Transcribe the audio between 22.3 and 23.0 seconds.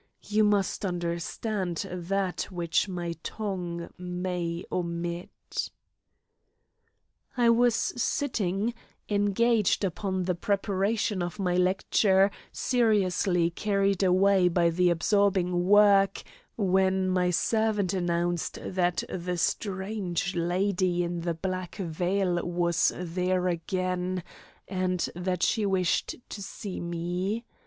was